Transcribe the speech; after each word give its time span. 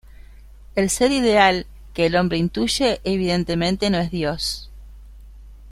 El 0.73 0.89
ser 0.89 1.11
ideal 1.11 1.67
que 1.93 2.07
el 2.07 2.15
hombre 2.15 2.39
intuye, 2.39 3.01
evidentemente 3.03 3.91
no 3.91 3.99
es 3.99 4.09
Dios. 4.09 4.71